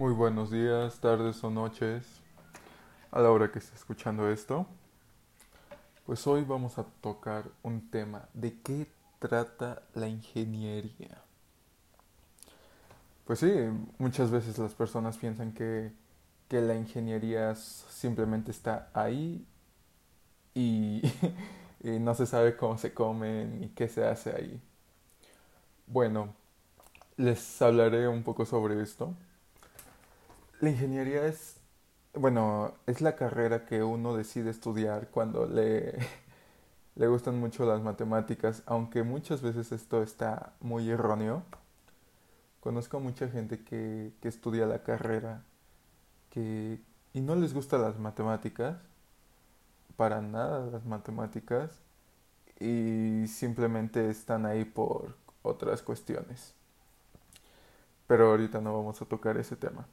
[0.00, 2.06] Muy buenos días, tardes o noches
[3.10, 4.66] a la hora que esté escuchando esto.
[6.06, 8.86] Pues hoy vamos a tocar un tema de qué
[9.18, 11.22] trata la ingeniería.
[13.26, 13.52] Pues sí,
[13.98, 15.92] muchas veces las personas piensan que,
[16.48, 19.44] que la ingeniería simplemente está ahí
[20.54, 21.02] y,
[21.84, 24.62] y no se sabe cómo se come ni qué se hace ahí.
[25.86, 26.32] Bueno,
[27.18, 29.14] les hablaré un poco sobre esto.
[30.60, 31.56] La ingeniería es,
[32.14, 35.98] bueno, es la carrera que uno decide estudiar cuando le,
[36.96, 41.42] le gustan mucho las matemáticas, aunque muchas veces esto está muy erróneo.
[42.60, 45.42] Conozco a mucha gente que, que estudia la carrera
[46.30, 46.80] que,
[47.14, 48.76] y no les gustan las matemáticas,
[49.96, 51.70] para nada las matemáticas,
[52.60, 56.54] y simplemente están ahí por otras cuestiones.
[58.06, 59.86] Pero ahorita no vamos a tocar ese tema.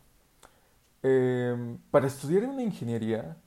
[1.04, 3.38] Eh, para estudiar una ingeniería,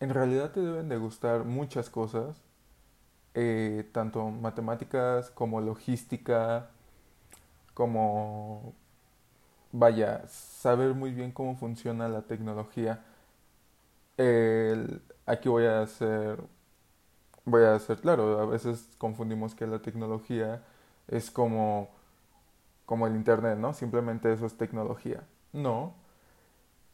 [0.00, 2.40] en realidad te deben de gustar muchas cosas,
[3.34, 6.70] eh, tanto matemáticas como logística,
[7.74, 8.74] como,
[9.72, 13.04] vaya, saber muy bien cómo funciona la tecnología.
[15.26, 16.40] aquí voy a hacer,
[17.44, 20.62] voy a hacer claro, a veces confundimos que la tecnología
[21.08, 21.88] es como,
[22.86, 23.74] como el Internet, ¿no?
[23.74, 25.24] Simplemente eso es tecnología.
[25.52, 25.94] No,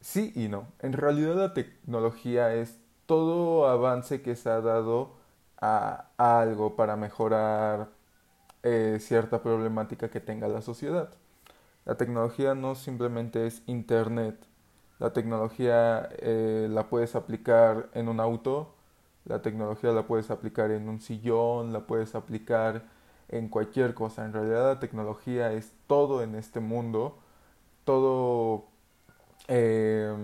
[0.04, 0.68] Sí y no.
[0.80, 5.14] En realidad la tecnología es todo avance que se ha dado
[5.58, 7.88] a, algo para mejorar
[8.62, 11.10] eh, cierta problemática que tenga la sociedad.
[11.86, 14.46] La tecnología no simplemente es Internet.
[14.98, 18.74] La tecnología eh, la puedes aplicar en un auto,
[19.24, 22.84] la tecnología la puedes aplicar en un sillón, la puedes aplicar
[23.28, 24.26] en cualquier cosa.
[24.26, 27.18] En realidad la tecnología es todo en este mundo,
[27.84, 28.73] todo
[29.48, 30.14] eh,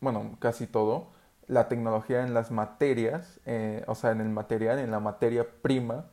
[0.00, 1.08] bueno, casi todo,
[1.48, 6.06] la tecnología en las materias, eh, o sea, en el material, en la materia prima,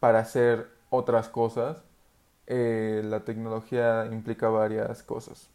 [0.00, 1.82] para hacer otras cosas.
[2.46, 5.48] Eh, la tecnología implica varias cosas.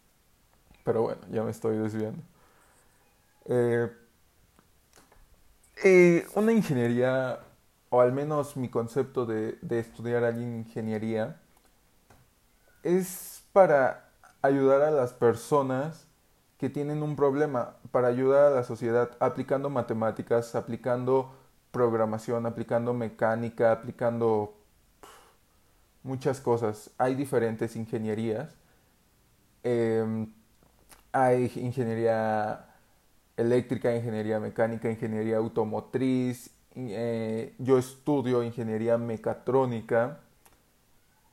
[0.83, 2.21] Pero bueno, ya me estoy desviando.
[3.45, 3.89] Eh,
[6.35, 7.39] una ingeniería,
[7.89, 11.41] o al menos mi concepto de, de estudiar allí ingeniería,
[12.83, 14.10] es para
[14.41, 16.07] ayudar a las personas
[16.57, 21.31] que tienen un problema, para ayudar a la sociedad aplicando matemáticas, aplicando
[21.71, 24.53] programación, aplicando mecánica, aplicando
[26.03, 26.91] muchas cosas.
[26.97, 28.55] Hay diferentes ingenierías.
[29.63, 30.33] Em,
[31.11, 32.65] hay ingeniería
[33.37, 36.51] eléctrica, ingeniería mecánica, ingeniería automotriz.
[36.75, 40.19] Eh, yo estudio ingeniería mecatrónica.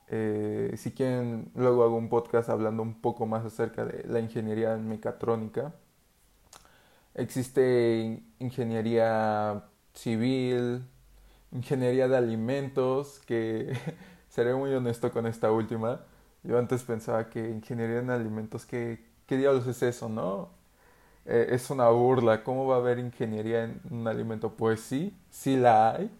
[0.09, 4.75] Eh, si quieren, luego hago un podcast hablando un poco más acerca de la ingeniería
[4.77, 5.73] mecatrónica.
[7.15, 10.83] Existe ingeniería civil,
[11.51, 13.73] ingeniería de alimentos, que
[14.29, 16.01] seré muy honesto con esta última.
[16.43, 20.49] Yo antes pensaba que ingeniería en alimentos, ¿qué, qué diablos es eso, no?
[21.25, 22.43] Eh, es una burla.
[22.43, 24.51] ¿Cómo va a haber ingeniería en un alimento?
[24.55, 26.11] Pues sí, sí la hay.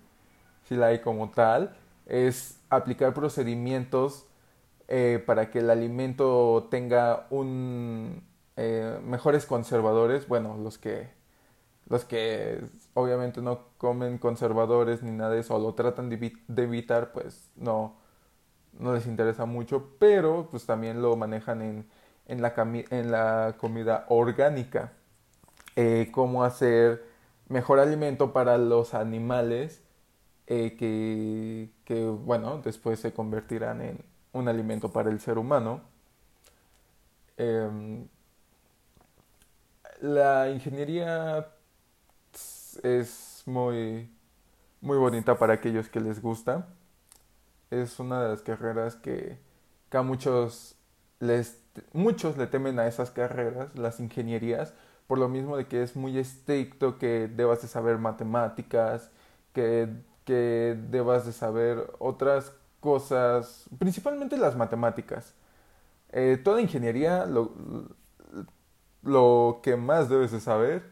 [0.68, 1.76] Sí la hay como tal
[2.10, 4.26] es aplicar procedimientos
[4.88, 8.24] eh, para que el alimento tenga un
[8.58, 11.20] eh, mejores conservadores, bueno, los que
[11.90, 12.62] los que
[12.94, 17.98] obviamente no comen conservadores ni nada de eso, lo tratan de, evitar, pues no,
[18.80, 21.90] no les interesa mucho, pero pues también lo manejan en,
[22.28, 22.54] en, la,
[22.92, 24.94] en la comida orgánica,
[25.76, 27.04] eh, cómo hacer
[27.48, 29.82] mejor alimento para los animales
[30.50, 35.82] eh, que, que, bueno, después se convertirán en un alimento para el ser humano.
[37.38, 38.08] Em,
[40.02, 41.48] la ingeniería
[42.84, 44.10] es muy,
[44.82, 46.68] muy bonita para aquellos que les gusta.
[47.72, 49.38] Es una de las carreras que,
[49.90, 50.76] que a muchos
[51.20, 51.62] les,
[51.94, 54.74] muchos le temen a esas carreras, las ingenierías,
[55.08, 59.12] por lo mismo de que es muy estricto, que debas de saber matemáticas,
[59.54, 59.90] que
[60.30, 65.34] que debas de saber otras cosas, principalmente las matemáticas.
[66.12, 67.52] Eh, toda ingeniería, lo,
[69.02, 70.84] lo, que más debes de saber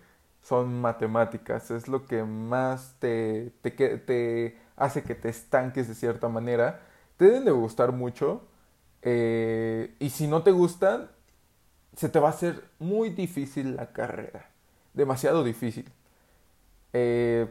[0.41, 6.29] son matemáticas, es lo que más te, te, te hace que te estanques de cierta
[6.29, 6.81] manera.
[7.17, 8.41] Te deben de gustar mucho
[9.03, 11.11] eh, y si no te gustan,
[11.95, 14.49] se te va a hacer muy difícil la carrera,
[14.95, 15.85] demasiado difícil.
[16.93, 17.47] Eh,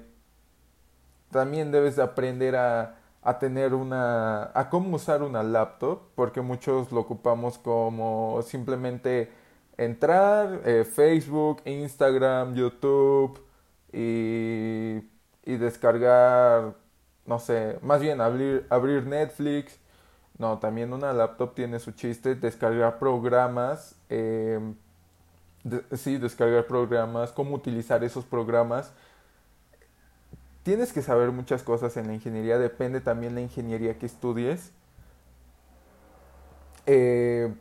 [1.30, 6.92] también debes de aprender a, a tener una, a cómo usar una laptop, porque muchos
[6.92, 9.30] lo ocupamos como simplemente
[9.76, 13.40] entrar, eh, Facebook, Instagram, YouTube
[13.92, 14.98] y,
[15.44, 16.74] y, descargar,
[17.26, 19.78] no sé, más bien abrir, abrir Netflix.
[20.38, 24.60] No, también una laptop tiene su chiste, descargar programas, eh,
[25.96, 28.92] sí, descargar programas, cómo utilizar esos programas.
[30.66, 34.72] Tienes que saber muchas cosas en la ingeniería, depende también la ingeniería que estudies.
[36.86, 37.54] Eh,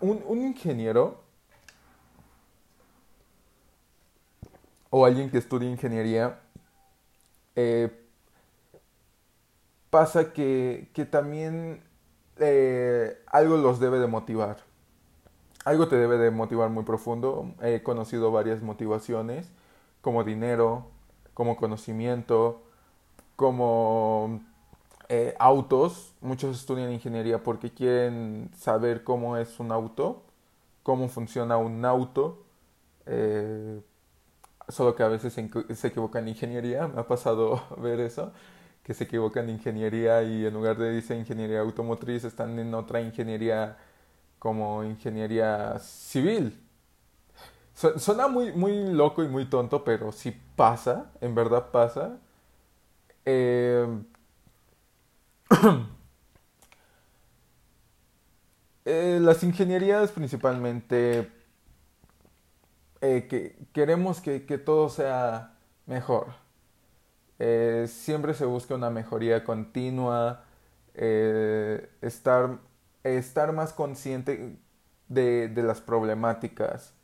[0.00, 1.22] un, ingeniero
[4.90, 6.40] o alguien que estudie ingeniería,
[7.54, 8.04] eh,
[9.88, 11.80] pasa que, que también
[12.38, 14.64] eh, algo los debe de motivar.
[15.64, 17.54] Algo te debe de motivar muy profundo.
[17.62, 19.52] He conocido varias motivaciones,
[20.06, 20.86] como dinero,
[21.34, 22.62] como conocimiento,
[23.34, 24.40] como
[25.08, 26.14] eh, autos.
[26.20, 30.22] Muchos estudian ingeniería porque quieren saber cómo es un auto,
[30.84, 32.44] cómo funciona un auto.
[33.06, 33.80] Eh,
[34.68, 36.86] solo que a veces se, equivocan en ingeniería.
[36.94, 38.32] Me ha pasado ver eso
[38.84, 43.00] que se equivocan en ingeniería y en lugar de decir ingeniería automotriz están en otra
[43.00, 43.76] ingeniería
[44.38, 46.65] como ingeniería civil.
[47.76, 52.18] Suena muy, muy loco y muy tonto, pero si pasa, en verdad pasa.
[53.26, 53.86] Eh,
[58.86, 61.30] eh, las ingenierías principalmente
[63.02, 66.28] eh, que queremos que, todo sea mejor.
[67.88, 70.44] siempre se busca una mejoría continua,
[70.94, 72.58] estar
[73.04, 74.56] estar más consciente
[75.08, 76.95] de, las problemáticas.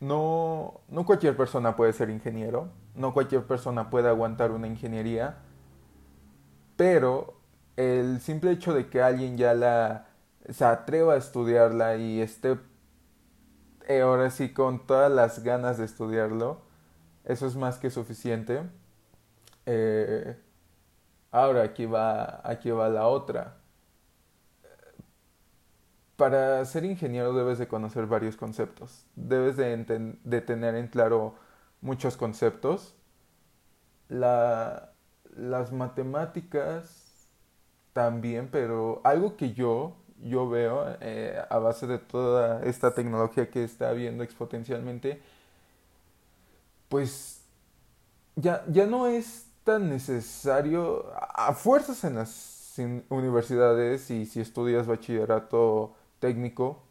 [0.00, 5.36] No, no cualquier persona puede ser ingeniero, no cualquier persona puede aguantar una ingeniería,
[6.76, 7.40] pero
[7.76, 10.06] el simple hecho de que alguien ya la
[10.50, 12.58] se atreva a estudiarla y esté
[13.88, 16.62] eh, ahora sí con todas las ganas de estudiarlo,
[17.24, 18.62] eso es más que suficiente.
[19.66, 20.36] Eh,
[21.30, 23.63] ahora aquí va, aquí va la otra
[26.16, 31.34] para ser ingeniero debes de conocer varios conceptos, debes de, de tener en claro
[31.80, 32.94] muchos conceptos.
[34.08, 34.92] La,
[35.36, 37.28] las matemáticas
[37.92, 43.64] también, pero algo que yo, yo veo eh, a base de toda esta tecnología que
[43.64, 45.22] está habiendo exponencialmente,
[46.88, 47.42] pues
[48.36, 52.78] ya, ya no es tan necesario, a fuerzas en las
[53.08, 55.94] universidades y si estudias bachillerato
[56.24, 56.82] técnico,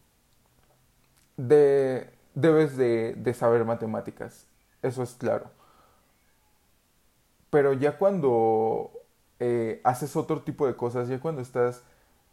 [1.38, 4.45] de, debes de, saber matemáticas,
[4.83, 5.50] eso es claro.
[7.50, 8.91] Pero ya cuando
[9.39, 11.81] eh, haces otro tipo de cosas, ya cuando estás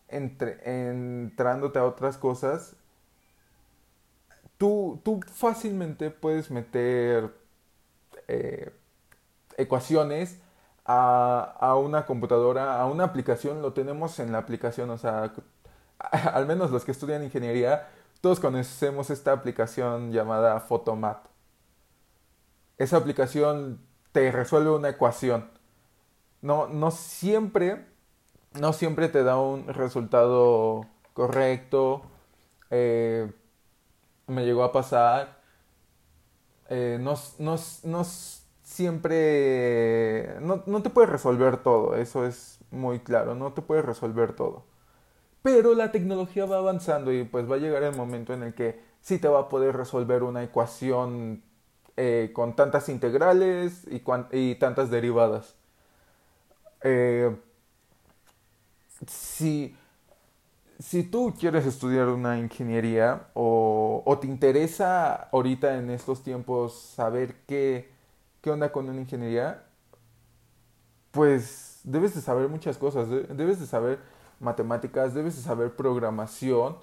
[0.08, 0.58] entre,
[0.90, 2.76] entrándote a otras cosas,
[4.58, 7.34] tú, tú fácilmente puedes meter
[8.28, 8.74] eh,
[9.56, 10.38] ecuaciones
[10.84, 15.32] a, a, una computadora, a una aplicación, lo tenemos en la aplicación, o sea,
[16.32, 17.88] al menos los que estudian ingeniería,
[18.20, 21.26] todos conocemos esta aplicación llamada Photomat.
[22.78, 23.80] Esa aplicación
[24.12, 25.50] te resuelve una ecuación.
[26.42, 27.86] No, no siempre,
[28.58, 32.02] no siempre te da un resultado correcto.
[32.70, 33.30] Eh,
[34.26, 35.40] me llegó a pasar.
[36.68, 38.04] Eh, no, no, no,
[38.62, 40.36] siempre.
[40.40, 43.34] No, no te puede resolver todo, eso es muy claro.
[43.34, 44.64] No te puede resolver todo.
[45.42, 48.80] Pero la tecnología va avanzando y pues va a llegar el momento en el que
[49.00, 51.42] sí te va a poder resolver una ecuación
[51.96, 55.54] eh, con tantas integrales y, tantas derivadas.
[56.82, 57.34] Eh,
[59.06, 59.76] si,
[60.78, 67.36] si tú quieres estudiar una ingeniería o, o, te interesa ahorita en estos tiempos saber
[67.46, 67.90] qué,
[68.42, 69.64] qué onda con una ingeniería,
[71.10, 73.98] pues debes de saber muchas cosas, debes de saber
[74.40, 76.76] matemáticas, debes de saber programación.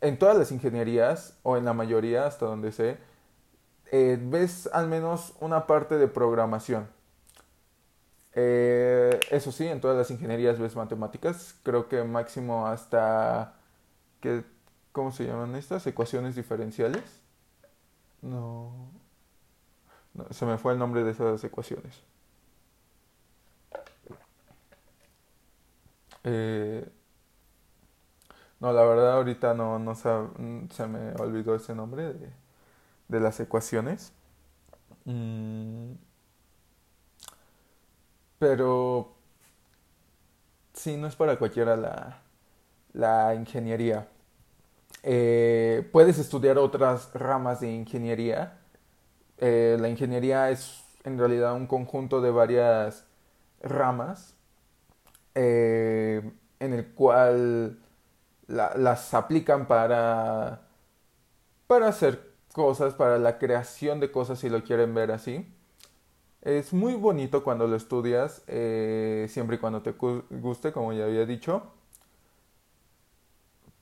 [0.00, 2.98] En todas las ingenierías, o en la mayoría, hasta donde sé,
[3.92, 6.88] eh, ves al menos una parte de programación.
[8.34, 11.54] Eh, eso sí, en todas las ingenierías ves matemáticas.
[11.62, 13.54] Creo que máximo hasta...
[14.20, 14.44] Que,
[14.92, 15.86] ¿Cómo se llaman estas?
[15.86, 17.02] Ecuaciones diferenciales.
[18.22, 18.72] No.
[20.14, 20.26] no.
[20.30, 22.02] Se me fue el nombre de esas ecuaciones.
[26.24, 26.88] Eh,
[28.60, 32.30] no, la verdad ahorita no, no se, me olvidó ese nombre de,
[33.08, 34.12] de las ecuaciones.
[35.04, 35.92] Mm.
[38.38, 39.14] Pero
[40.74, 42.22] sí, no es para cualquiera la,
[42.92, 44.08] la ingeniería.
[45.02, 48.58] Eh, puedes estudiar otras ramas de ingeniería.
[49.38, 53.06] Eh, la ingeniería es en realidad un conjunto de varias
[53.62, 54.34] ramas
[55.34, 57.78] eh, en el cual
[58.48, 60.62] las aplican para,
[61.66, 65.46] para hacer cosas, para la creación de cosas si lo quieren ver así.
[66.42, 71.62] Es muy bonito cuando lo estudias, siempre y cuando te guste, como ya había dicho.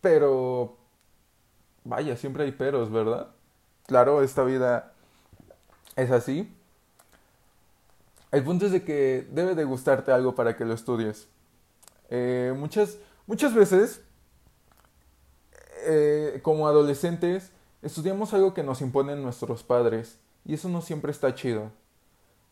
[0.00, 0.76] Pero,
[1.85, 3.28] vaya, siempre hay peros, ¿verdad?
[3.87, 4.93] Claro, esta vida
[5.97, 6.55] es así.
[8.31, 11.28] El punto es de que debe de gustarte algo para que lo estudies.
[12.08, 14.02] Eh, muchas, muchas veces,
[15.86, 21.34] eh, como adolescentes, estudiamos algo que nos imponen nuestros padres y eso no siempre está
[21.34, 21.70] chido.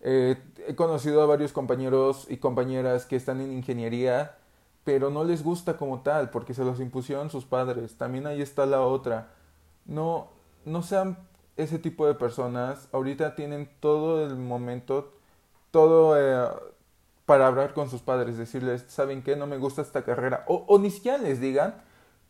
[0.01, 0.37] Eh,
[0.69, 4.37] he conocido a varios compañeros y compañeras que están en ingeniería
[4.87, 7.99] pero no les gusta como tal porque se los impusieron sus padres.
[7.99, 9.33] También ahí está la otra.
[9.85, 10.29] No,
[10.65, 11.19] no sean
[11.57, 12.89] ese tipo de personas.
[12.93, 15.13] Ahorita tienen todo el momento,
[15.73, 16.15] todo
[17.27, 19.37] para hablar con sus padres, decirles, ¿saben qué?
[19.37, 20.45] No me gusta esta carrera.
[20.47, 21.75] O, ni siquiera les digan,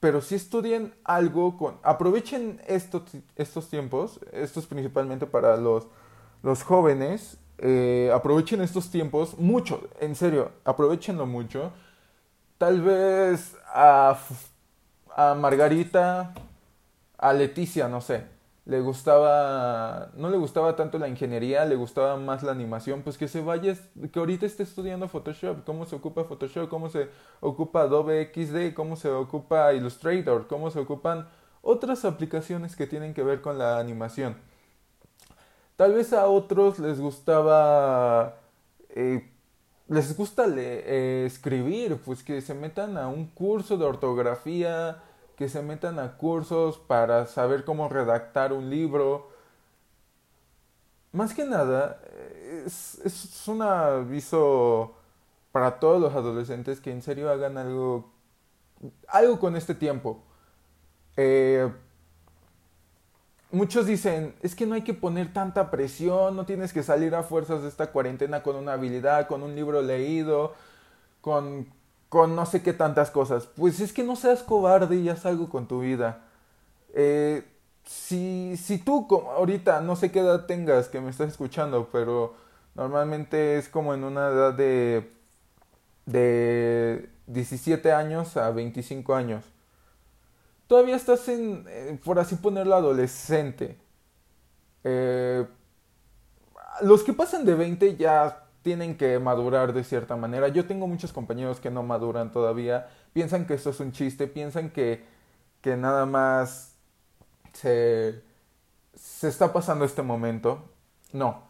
[0.01, 1.79] pero si estudien algo con...
[1.83, 3.03] Aprovechen estos,
[3.37, 5.87] estos tiempos, estos principalmente para los,
[6.43, 7.39] los jóvenes.
[7.59, 11.73] Eh, aprovechen estos tiempos mucho, en serio, aprovechenlo mucho
[12.59, 14.19] tal vez a,
[15.15, 16.35] a Margarita,
[17.19, 18.25] a Leticia, no sé,
[18.67, 23.29] le gustaba, no le gustaba tanto la ingeniería, le gustaba más la animación, pues que
[23.29, 23.77] se vaya,
[24.13, 27.09] que ahorita esté estudiando Photoshop, cómo se ocupa Photoshop, cómo se
[27.41, 31.29] ocupa Adobe XD, cómo se ocupa Illustrator, cómo se ocupan
[31.63, 34.37] otras aplicaciones que tienen que ver con la animación.
[35.77, 38.37] Tal vez a otros les gustaba
[38.91, 39.31] eh,
[39.89, 45.03] les gusta eh, escribir, pues que se metan a un curso de ortografía,
[45.37, 49.29] que se metan a cursos para saber cómo redactar un libro.
[51.13, 52.01] Más que nada,
[52.65, 54.95] es, es un aviso
[55.53, 58.13] para todos los adolescentes que en serio hagan algo,
[59.09, 60.23] algo con este tiempo.
[61.17, 61.71] Eh,
[63.51, 67.23] muchos dicen, es que no hay que poner tanta presión, no tienes que salir a
[67.23, 70.55] fuerzas de esta cuarentena con una habilidad, con un libro leído,
[71.23, 71.69] con,
[72.17, 73.47] con no sé qué tantas cosas.
[73.47, 76.25] Pues es que no seas cobarde y haz algo con tu vida.
[76.95, 77.45] Eh,
[77.85, 82.35] si, si tú como ahorita, no sé qué edad tengas que me estás escuchando, pero
[82.75, 85.13] normalmente es como en una edad de,
[86.07, 89.45] de 17 años a 25 años
[90.67, 93.77] todavía estás en, eh, por así ponerlo, adolescente.
[94.85, 95.47] Eh,
[96.83, 100.49] los que pasan de 20 ya tienen que madurar de cierta manera.
[100.49, 104.71] Yo tengo muchos compañeros que no maduran todavía, piensan que esto es un chiste, piensan
[104.71, 105.05] que,
[105.61, 106.75] que nada más
[107.53, 108.25] se,
[108.97, 110.65] se está pasando este momento.
[111.13, 111.45] No.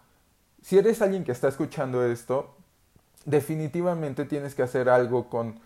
[0.61, 2.55] Si eres alguien que está escuchando esto,
[3.25, 5.59] definitivamente tienes que hacer algo con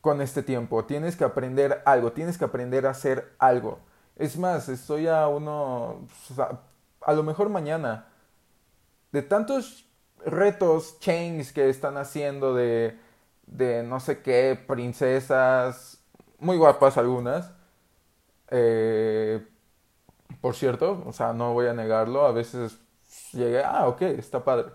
[0.00, 0.84] con este tiempo.
[0.84, 3.80] Tienes que aprender algo, tienes que aprender a hacer algo.
[4.16, 6.06] Es más, estoy a uno,
[7.00, 8.06] a, lo mejor mañana,
[9.12, 9.86] de tantos
[10.26, 12.98] retos, chains que están haciendo de,
[13.46, 16.02] de no sé qué, princesas,
[16.38, 17.52] muy guapas algunas.
[18.50, 19.46] Eh,
[20.40, 22.78] por cierto, o sea, no voy a negarlo, a veces
[23.32, 24.70] llegué, ah, ok, está padre.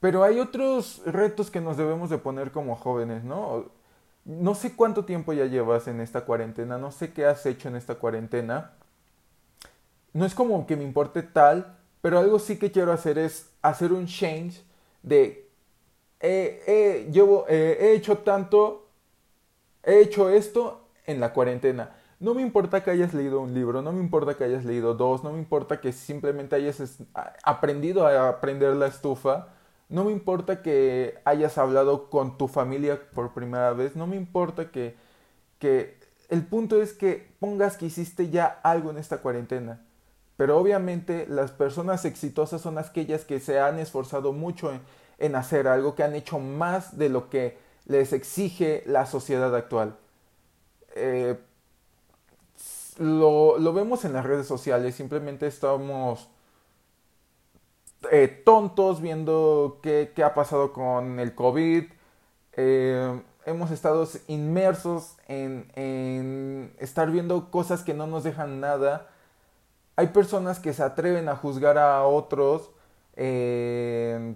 [0.00, 3.70] Pero hay otros retos que nos debemos de poner como jóvenes, ¿no?
[4.24, 7.76] No sé cuánto tiempo ya llevas en esta cuarentena, no sé qué has hecho en
[7.76, 8.72] esta cuarentena.
[10.12, 13.92] No es como que me importe tal, pero algo sí que quiero hacer es hacer
[13.92, 14.62] un change
[15.02, 15.48] de
[17.10, 18.90] llevo, eh, he hecho tanto,
[19.82, 21.96] he hecho esto en la cuarentena.
[22.20, 25.24] No me importa que hayas leído un libro, no me importa que hayas leído dos,
[25.24, 26.80] no me importa que simplemente hayas
[27.42, 29.48] aprendido a aprender la estufa
[29.92, 34.70] no me importa que hayas hablado con tu familia por primera vez, no me importa
[34.70, 34.96] que,
[35.58, 35.98] que
[36.30, 39.84] el punto es que pongas que hiciste ya algo en esta cuarentena.
[40.42, 44.72] Pero obviamente las personas exitosas son aquellas que se han esforzado mucho
[45.20, 49.94] en, hacer algo, que han hecho más de lo que les exige la sociedad actual.
[50.96, 51.38] Eh,
[52.98, 56.28] lo, lo, vemos en las redes sociales, simplemente estamos
[58.10, 61.84] eh, tontos viendo qué, qué, ha pasado con el COVID.
[62.54, 69.08] Eh, hemos estado inmersos en, en, estar viendo cosas que no nos dejan nada.
[69.96, 72.70] Hay personas que se atreven a juzgar a otros
[73.14, 74.34] eh,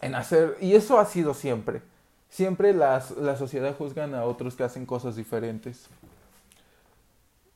[0.00, 1.82] en hacer, y eso ha sido siempre.
[2.28, 5.88] Siempre las, la sociedad juzgan a otros que hacen cosas diferentes.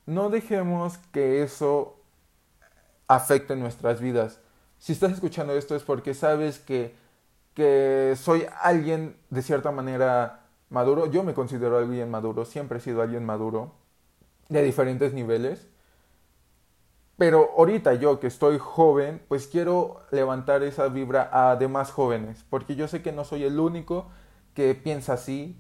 [0.06, 1.96] No dejemos que eso
[3.06, 4.40] afecte nuestras vidas.
[4.78, 6.94] Si estás escuchando esto es porque sabes que,
[7.54, 11.06] que soy alguien de cierta manera maduro.
[11.06, 13.72] Yo me considero alguien maduro, siempre he sido alguien maduro,
[14.48, 15.68] de diferentes niveles.
[17.22, 22.74] Pero ahorita yo que estoy joven, pues quiero levantar esa vibra a demás jóvenes, porque
[22.74, 24.08] yo sé que no soy el único
[24.54, 25.56] que piensa así.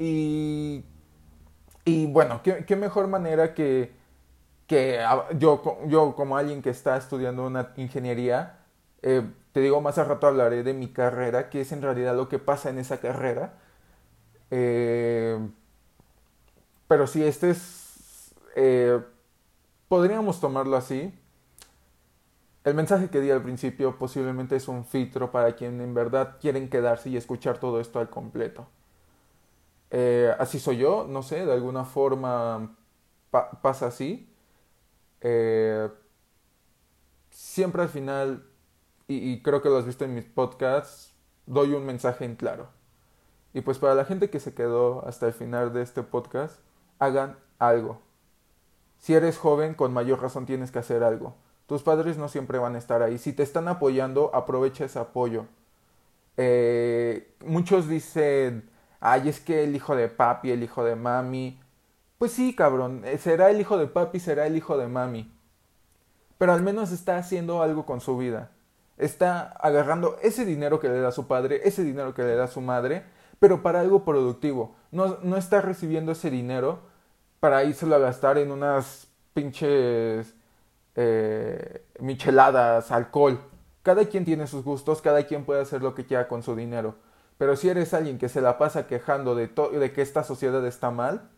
[0.00, 0.84] Y,
[1.84, 3.92] y bueno, ¿qué, qué mejor manera que,
[4.66, 5.00] que
[5.38, 8.60] yo, yo como alguien que está estudiando una ingeniería,
[9.02, 9.22] eh,
[9.52, 12.40] te digo, más a rato hablaré de mi carrera, que es en realidad lo que
[12.40, 13.54] pasa en esa carrera.
[14.50, 15.38] Eh,
[16.88, 19.00] pero si este es, eh,
[19.92, 21.12] podríamos tomarlo así.
[22.64, 26.70] El mensaje que di al principio posiblemente es un filtro para quien en verdad quieren
[26.70, 28.66] quedarse y escuchar todo esto al completo.
[29.90, 32.74] Eh, así soy yo, no sé, de alguna forma
[33.30, 34.34] pasa así.
[35.20, 35.90] Eh,
[37.28, 38.46] siempre al final,
[39.08, 41.12] y, y, creo que lo has visto en mis podcasts,
[41.44, 42.70] doy un mensaje en claro.
[43.52, 46.60] Y pues para la gente que se quedó hasta el final de este podcast,
[46.98, 48.00] hagan algo.
[49.02, 51.34] Si eres joven, con mayor razón tienes que hacer algo.
[51.66, 53.18] Tus padres no siempre van a estar ahí.
[53.18, 55.46] Si te están apoyando, aprovecha ese apoyo.
[56.36, 61.58] Eh, muchos dicen, ay, es que el hijo de papi, el hijo de mami.
[62.16, 65.36] Pues sí, cabrón, eh, será el hijo de papi, será el hijo de mami.
[66.38, 68.52] Pero al menos está haciendo algo con su vida.
[68.98, 72.60] Está agarrando ese dinero que le da su padre, ese dinero que le da su
[72.60, 73.02] madre,
[73.40, 74.76] pero para algo productivo.
[74.92, 76.91] No, no está recibiendo ese dinero
[77.42, 80.32] para írselo a gastar en unas pinches
[80.94, 83.40] eh, micheladas, alcohol.
[83.82, 86.94] Cada quien tiene sus gustos, cada quien puede hacer lo que quiera con su dinero.
[87.38, 90.92] Pero si eres alguien que se la pasa quejando de, de que esta sociedad está
[90.92, 91.30] mal,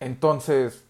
[0.00, 0.84] entonces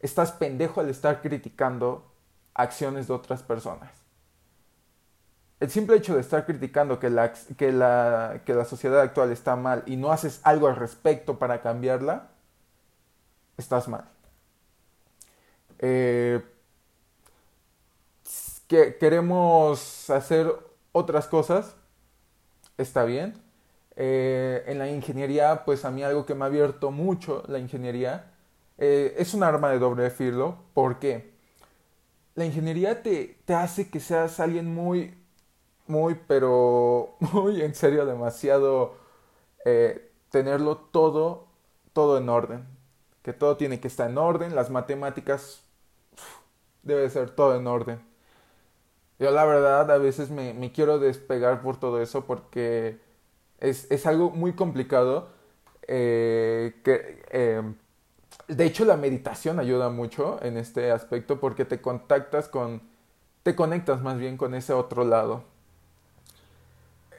[0.00, 2.10] estás pendejo al estar criticando
[2.54, 3.92] acciones de otras personas.
[5.60, 9.56] El simple hecho de estar criticando que la, que la, que la sociedad actual está
[9.56, 12.28] mal y no haces algo al respecto para cambiarla,
[13.56, 14.04] estás mal.
[15.78, 16.42] Eh,
[18.68, 20.52] que queremos hacer
[20.92, 21.76] otras cosas,
[22.78, 23.34] está bien.
[23.96, 28.32] Eh, en la ingeniería, pues a mí algo que me ha abierto mucho la ingeniería
[28.78, 30.58] eh, es un arma de doble filo.
[30.74, 31.32] porque
[32.34, 35.14] La ingeniería te, te hace que seas alguien muy,
[35.88, 38.96] muy, pero muy en serio, demasiado
[40.30, 41.46] tenerlo todo,
[41.92, 42.66] todo en orden.
[43.22, 44.54] Que todo tiene que estar en orden.
[44.54, 45.64] Las matemáticas
[46.82, 48.00] debe ser todo en orden.
[49.18, 53.00] Yo la verdad a veces me, me quiero despegar por todo eso porque
[53.60, 55.30] es, es algo muy complicado.
[55.88, 57.62] Eh, que, eh,
[58.48, 62.82] de hecho la meditación ayuda mucho en este aspecto porque te contactas con,
[63.44, 65.44] te conectas más bien con ese otro lado.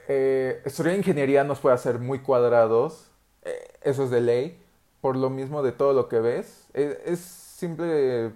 [0.08, 3.12] Eh, estudiar ingeniería nos puede hacer muy cuadrados,
[3.44, 4.60] eh, eso es de ley,
[5.02, 6.68] por lo mismo de todo lo que ves.
[6.74, 8.32] Es, simple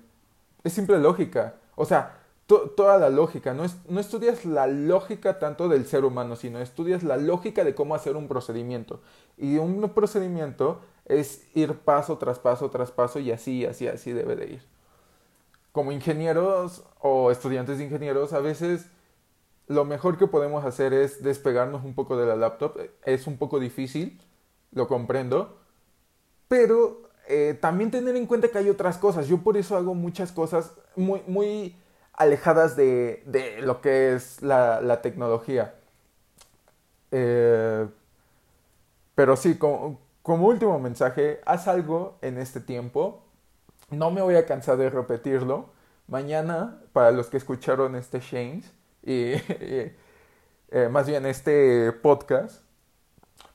[0.63, 1.55] es simple lógica.
[1.75, 3.53] O sea, toda la lógica.
[3.53, 7.95] No, no estudias la lógica tanto del ser humano, sino estudias la lógica de cómo
[7.95, 9.01] hacer un procedimiento.
[9.37, 14.35] Y un procedimiento es ir paso tras paso tras paso y así, así, así debe
[14.35, 14.63] de ir.
[15.71, 18.87] Como ingenieros o estudiantes de ingenieros, a veces
[19.71, 22.77] lo mejor que podemos hacer es despegarnos un poco de la laptop.
[23.05, 24.21] Es un poco difícil,
[24.71, 25.57] lo comprendo,
[26.47, 29.27] pero eh, también tener en cuenta que hay otras cosas.
[29.27, 31.75] Yo por eso hago muchas cosas muy, muy
[32.13, 35.75] alejadas de, de lo que es la, tecnología.
[37.11, 37.87] Eh,
[39.15, 43.23] pero sí, como, último mensaje, haz algo en este tiempo.
[43.89, 45.69] No me voy a cansar de repetirlo.
[46.07, 48.71] Mañana, para los que escucharon este Shanes,
[49.03, 52.63] y, eh, más bien este podcast,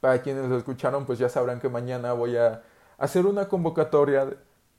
[0.00, 2.62] para quienes lo escucharon, pues ya sabrán que mañana voy a
[2.98, 4.36] hacer una convocatoria,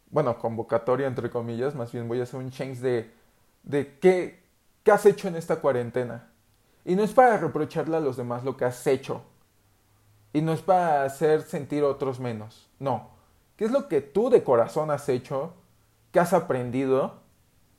[0.10, 3.12] bueno, convocatoria entre comillas, más bien voy a hacer un change de,
[3.63, 4.43] de qué,
[4.84, 6.30] qué has hecho en esta cuarentena.
[6.86, 9.23] Y no es para reprocharle a los demás lo que has hecho.
[10.32, 12.69] Y no es para hacer sentir otros menos.
[12.80, 13.10] No.
[13.58, 15.53] ¿Qué es lo que tú de corazón has hecho?
[16.12, 17.21] ¿Qué has aprendido?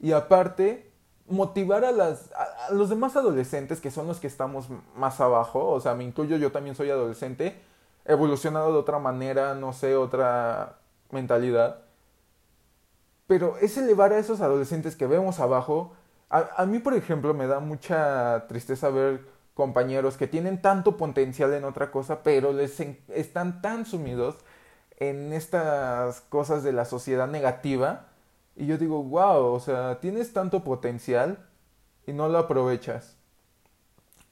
[0.00, 0.87] Y aparte,
[1.28, 2.30] motivar a, las,
[2.70, 5.68] los demás adolescentes, que son los que estamos más abajo.
[5.70, 7.60] O sea, me incluyo, yo también soy adolescente
[8.04, 10.78] evolucionado de otra manera, no sé, otra
[11.10, 11.82] mentalidad.
[13.26, 15.92] Pero es elevar a esos adolescentes que vemos abajo
[16.30, 21.64] A, mí, por ejemplo, me da mucha tristeza ver compañeros que tienen tanto potencial en
[21.64, 24.36] otra cosa, pero les están tan sumidos
[24.98, 28.08] en estas cosas de la sociedad negativa.
[28.58, 31.38] Y yo digo, wow, o sea, tienes tanto potencial
[32.08, 33.16] y no lo aprovechas.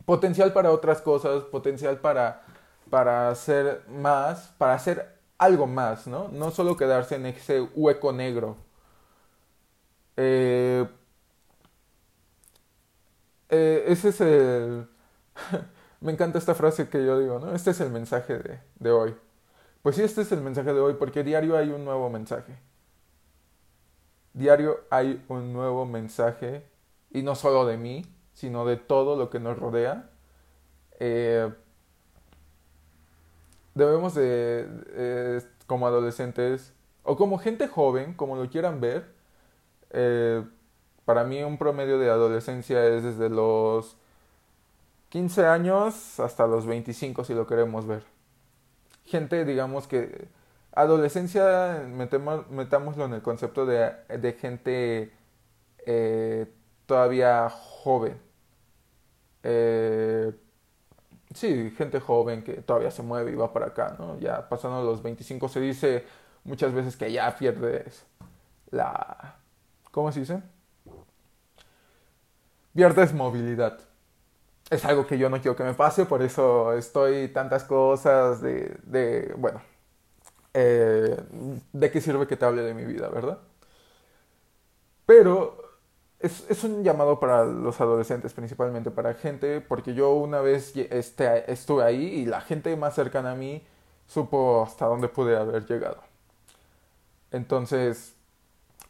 [0.04, 2.42] Potencial para otras cosas, potencial para,
[2.90, 6.28] para hacer más, para hacer algo más, ¿no?
[6.32, 8.56] No solo quedarse en ese hueco negro.
[10.16, 10.88] Eh,
[13.48, 14.88] eh, ese es el...
[16.00, 17.54] Me encanta esta frase que yo digo, ¿no?
[17.54, 19.14] Este es el mensaje de, de hoy.
[19.82, 22.58] Pues sí, este es el mensaje de hoy, porque diario hay un nuevo mensaje.
[24.36, 26.62] Diario hay un nuevo mensaje,
[27.10, 30.10] y no solo de mí, sino de todo lo que nos rodea.
[31.00, 31.50] Eh,
[33.74, 39.06] debemos de, eh, como adolescentes, o como gente joven, como lo quieran ver,
[39.90, 40.44] eh,
[41.06, 43.96] para mí un promedio de adolescencia es desde los
[45.08, 48.04] 15 años hasta los 25 si lo queremos ver.
[49.06, 50.28] Gente, digamos que
[50.76, 51.82] adolescencia,
[52.50, 55.12] metámoslo en el concepto de, gente
[55.86, 56.46] eh,
[56.86, 58.16] todavía joven.
[59.42, 60.32] Eh,
[61.34, 64.18] sí, gente joven que todavía se mueve y va para acá, ¿no?
[64.20, 66.04] Ya pasando los 25 se dice
[66.44, 68.06] muchas veces que ya pierdes
[68.70, 69.36] la...
[69.90, 70.42] ¿Cómo se dice?
[72.76, 73.78] pierdes movilidad.
[74.70, 78.76] Es algo que yo no quiero que me pase, por eso estoy tantas cosas de,
[78.84, 79.62] de bueno,
[80.58, 81.20] eh,
[81.74, 83.40] de qué sirve que te hable de mi vida, ¿verdad?
[85.04, 85.58] Pero
[86.18, 91.52] es, es, un llamado para los adolescentes, principalmente para gente, porque yo una vez este,
[91.52, 93.66] estuve ahí y la gente más cercana a mí
[94.06, 95.98] supo hasta dónde pude haber llegado.
[97.32, 98.14] Entonces,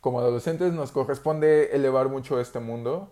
[0.01, 3.11] como adolescentes nos corresponde elevar mucho este mundo,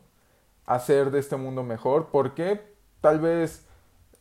[0.65, 2.61] hacer de este mundo mejor, porque
[3.01, 3.67] tal vez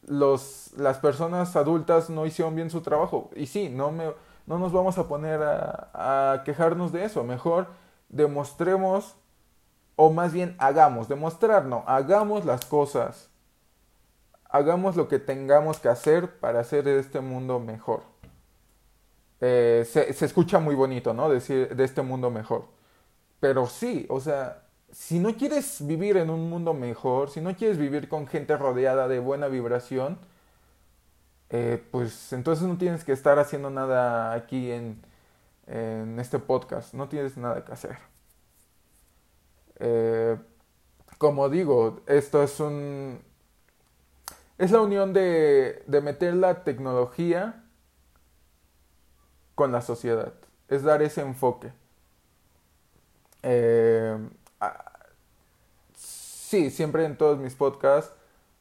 [0.08, 3.30] los, las personas adultas no hicieron bien su trabajo.
[3.36, 4.12] Y sí, no, me,
[4.46, 7.68] no nos vamos a poner a, quejarnos de eso, mejor
[8.10, 9.16] demostremos,
[9.96, 13.30] o más bien hagamos, demostrar, no, hagamos las cosas,
[14.50, 18.02] hagamos lo que tengamos que hacer para hacer de este mundo mejor.
[19.42, 21.28] Eh, se, se, escucha muy bonito, ¿no?
[21.28, 22.66] Decir de este mundo mejor.
[23.40, 24.63] Pero sí, o sea,
[24.94, 29.08] si no quieres vivir en un mundo mejor, si no quieres vivir con gente rodeada
[29.08, 30.20] de buena vibración,
[31.50, 35.02] eh, pues entonces no tienes que estar haciendo nada aquí en,
[35.68, 37.98] en este podcast, no tienes nada que hacer.
[39.80, 40.38] Eh,
[41.18, 43.20] como digo, esto es un...
[44.60, 47.64] Es la unión de, de meter la tecnología
[49.56, 50.34] con la sociedad,
[50.68, 51.74] es dar ese enfoque.
[53.42, 54.18] Eh,
[56.54, 58.14] sí, siempre en todos mis podcasts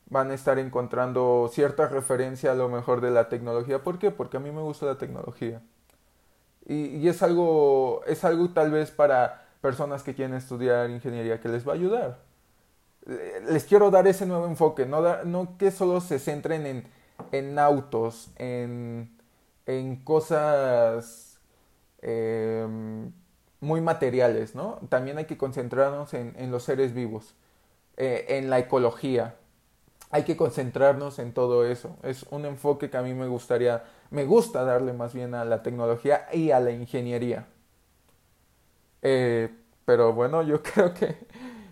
[0.06, 3.82] van a estar encontrando cierta referencia a lo mejor de la tecnología.
[3.82, 4.10] ¿Por qué?
[4.10, 5.60] Porque a mí me gusta la tecnología.
[6.66, 11.68] Y, es algo, es algo tal vez para personas que quieren estudiar ingeniería que les
[11.68, 12.18] va a ayudar.
[13.50, 16.84] Les quiero dar ese nuevo enfoque, no, que solo se centren en,
[17.30, 19.10] en autos, en,
[19.66, 21.38] en cosas
[22.00, 23.12] em,
[23.60, 24.78] muy materiales, ¿no?
[24.88, 27.34] También hay que concentrarnos en, en los seres vivos.
[27.96, 29.36] Eh, en la ecología.
[30.10, 31.96] Hay que concentrarnos en todo eso.
[32.02, 35.62] Es un enfoque que a mí me gustaría, me gusta darle más bien a la
[35.62, 37.46] tecnología y a la ingeniería.
[39.02, 39.50] Eh,
[39.84, 41.16] pero bueno, yo creo que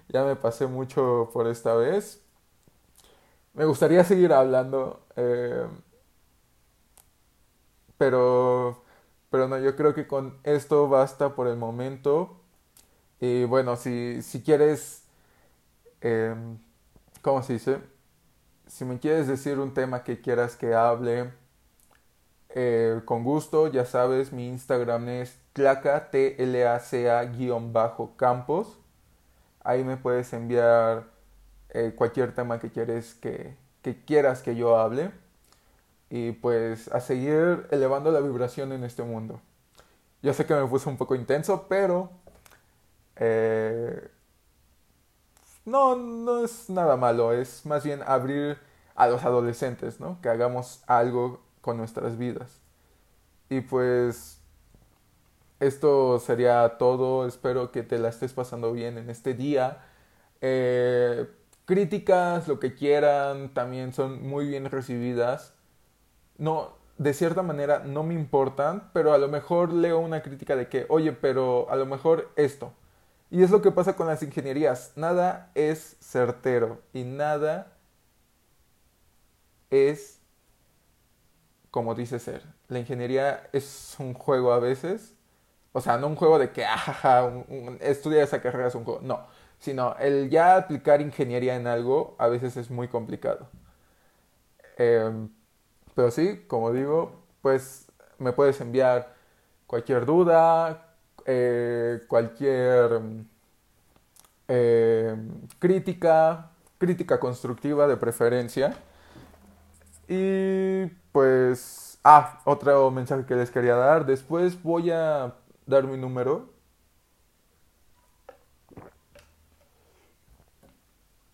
[0.09, 2.23] ya me pasé mucho por esta vez.
[3.55, 5.67] Me gustaría seguir hablando, eh,
[7.99, 8.83] pero,
[9.31, 12.37] pero no, yo creo que con esto basta por el momento.
[13.21, 15.00] Y bueno, si, si quieres
[16.01, 16.35] eh,
[17.23, 17.79] ¿cómo se dice?
[18.67, 21.33] Si me quieres decir un tema que quieras que hable,
[22.51, 27.25] eh, con gusto, ya sabes, mi Instagram es tlaca, t l a c a
[27.73, 28.79] bajo campos.
[29.63, 31.05] Ahí me puedes enviar
[31.71, 35.11] eh, cualquier tema que quieres que, que quieras que yo hable.
[36.09, 39.41] Y pues a seguir elevando la vibración en este mundo.
[40.23, 42.11] Yo sé que me puse un poco intenso, pero
[43.17, 44.09] eh,
[45.71, 48.59] no, no es nada malo, es más bien abrir
[48.97, 50.21] a los adolescentes, ¿no?
[50.21, 52.61] Que hagamos algo con nuestras vidas.
[53.49, 54.41] Y pues
[55.61, 59.85] esto sería todo, espero que te la estés pasando bien en este día.
[60.41, 61.29] Eh,
[61.67, 65.55] críticas, lo que quieran, también son muy bien recibidas.
[66.39, 70.69] No, de cierta manera no me importan, pero a lo mejor leo una crítica de
[70.69, 72.73] que, oye, pero a lo mejor esto
[73.31, 74.93] Y es lo que pasa con las ingenierías.
[74.97, 77.73] Nada es certero y nada
[79.71, 80.21] es
[81.71, 82.43] como dice ser.
[82.69, 85.15] La ingeniería es un juego a veces.
[85.73, 89.01] O sea, no un juego de que, ajaja, un, estudiar esa carrera es un juego.
[89.03, 89.27] No,
[89.59, 93.49] sino el ya aplicar ingeniería en algo a veces es muy complicado.
[94.79, 95.31] Em,
[95.95, 97.87] pero sí, como digo, pues
[98.19, 99.15] me puedes enviar
[99.67, 100.90] cualquier duda,
[101.27, 103.01] eh, cualquier
[104.49, 105.17] eh,
[105.59, 108.77] crítica, crítica constructiva de preferencia.
[110.09, 114.07] Y pues, ah, otro mensaje que les quería dar.
[114.07, 115.35] Después voy a
[115.67, 116.51] dar mi número.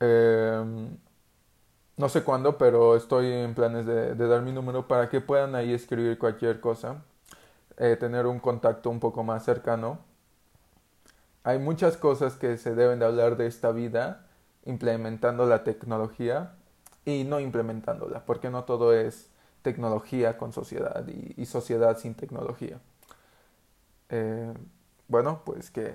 [0.00, 0.96] Em,
[1.96, 5.72] no sé cuándo, pero estoy en planes de, dar mi número para que puedan ahí
[5.72, 7.02] escribir cualquier cosa,
[7.78, 9.98] eh, tener un contacto un poco más cercano.
[11.44, 14.26] Hay muchas cosas que se deben de hablar de esta vida
[14.64, 16.56] implementando la tecnología
[17.04, 19.30] y no implementándola, porque no todo es
[19.62, 22.80] tecnología con sociedad y, sociedad sin tecnología.
[24.08, 24.52] Eh,
[25.08, 25.94] bueno, pues que,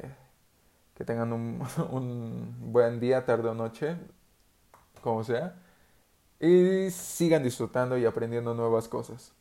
[0.96, 3.98] que tengan un, un buen día, tarde o noche,
[5.02, 5.56] como sea
[6.42, 9.32] y sigan disfrutando y aprendiendo nuevas cosas.